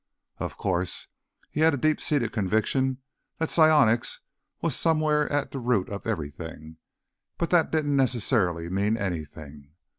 [0.39, 1.09] Of course,
[1.51, 3.03] he had a deep seated conviction
[3.37, 4.21] that psionics
[4.59, 6.77] was somewhere at the root of everything,
[7.37, 9.73] but that didn't necessarily mean anything.